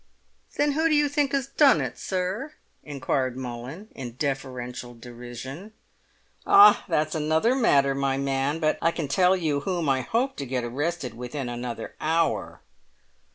"Then 0.55 0.71
who 0.71 0.89
do 0.89 0.95
you 0.95 1.07
think 1.07 1.31
has 1.31 1.45
done 1.45 1.79
it, 1.79 1.95
sir?" 1.95 2.53
inquired 2.83 3.37
Mullins, 3.37 3.91
in 3.93 4.13
deferential 4.15 4.95
derision. 4.95 5.73
"Ah! 6.43 6.83
that's 6.89 7.13
another 7.13 7.53
matter, 7.53 7.93
my 7.93 8.17
man; 8.17 8.57
but 8.59 8.79
I 8.81 8.89
can 8.89 9.07
tell 9.07 9.35
you 9.37 9.59
whom 9.59 9.87
I 9.89 10.01
hope 10.01 10.37
to 10.37 10.45
get 10.47 10.63
arrested 10.63 11.13
within 11.13 11.49
another 11.49 11.93
hour!" 12.01 12.61